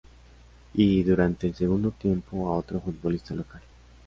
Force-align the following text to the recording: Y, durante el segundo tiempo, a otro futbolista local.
Y, 0.73 1.03
durante 1.03 1.45
el 1.45 1.53
segundo 1.53 1.91
tiempo, 1.91 2.47
a 2.47 2.53
otro 2.57 2.79
futbolista 2.79 3.35
local. 3.35 3.61